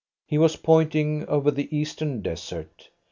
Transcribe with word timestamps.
He 0.25 0.39
was 0.39 0.55
pointing 0.55 1.27
over 1.27 1.51
the 1.51 1.77
eastern 1.77 2.23
desert. 2.23 2.89